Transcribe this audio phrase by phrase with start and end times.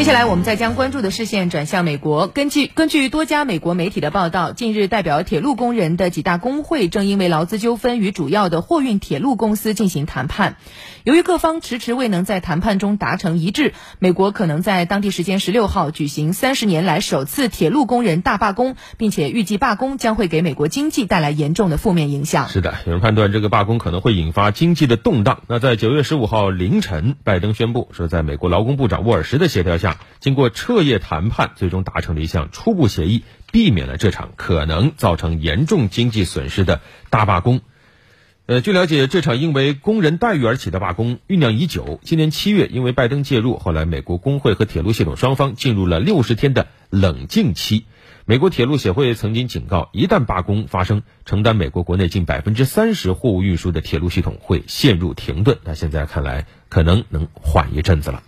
[0.00, 2.26] 接下来，我们再将关注的视线转向美国。
[2.26, 10.56] 根据根据多家美国媒体的报道，近日代表铁路工人的几大工会正因为劳资纠纷与主要的货运铁路公司进行谈判。
[11.04, 22.48] 由于各方迟迟未能在谈判中达成一致，美国可能在当地时间十六号举行三十年来首次铁路工人大罢工，并且预计罢工将会给美国经济带来严重的负面影响。
[22.48, 25.42] 是的，有人判断这个罢工可能会引发经济的动荡。
[25.46, 29.89] 那在九月十五号凌晨，拜登宣布说，在美国劳工部长沃尔什的协调下，
[30.20, 37.60] 经过彻夜谈判，最终达成了一项初步协议，避免了这场可能造成严重经济损失的大罢工。
[38.46, 42.00] 呃，据了解，这场因为工人待遇而起的罢工酝酿已久。
[42.02, 47.84] 今年七月，因为拜登介入，后来美国工会和铁路系统双方进入了六十天的冷静期。
[48.26, 55.58] 美国铁路协会曾经警告，一旦罢工发生，承担美国国内近百分之三十货物运输的铁路系统会陷入停顿。
[55.62, 58.20] 那现在看来，可能能缓一阵子了。